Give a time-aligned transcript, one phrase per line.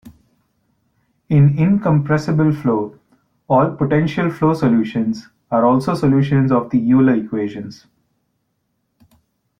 [1.29, 2.97] In incompressible flow,
[3.47, 7.85] all potential flow solutions are also solutions of the Euler equations.